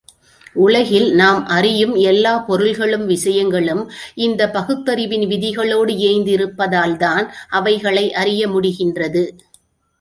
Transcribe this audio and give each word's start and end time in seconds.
உலகில் 0.55 1.13
நாம் 1.13 1.45
அறியும் 1.47 1.95
எல்லாப் 2.03 2.47
பொருள்களும், 2.47 3.05
விஷயங்களும் 3.05 3.83
இந்தப் 4.21 4.53
பகுத்தறிவின் 4.53 5.27
விதிகளோடு 5.27 5.93
இயைந்திருப்பதால்தான், 5.97 7.27
அவைகளை 7.49 8.13
அறிய 8.13 8.47
முடிகின்றது. 8.47 9.25